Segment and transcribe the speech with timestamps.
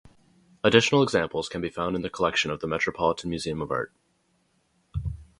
[0.63, 3.93] Additional examples can be found in the collection of The Metropolitan Museum of Art.